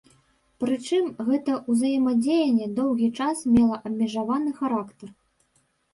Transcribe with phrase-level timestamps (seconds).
[0.61, 5.09] Прычым, гэта ўзаемадзеянне доўгі час мела абмежаваны характар.